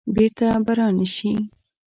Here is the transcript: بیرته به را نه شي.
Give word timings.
بیرته 0.15 0.47
به 0.65 0.73
را 0.77 0.87
نه 0.97 1.05
شي. 1.15 1.31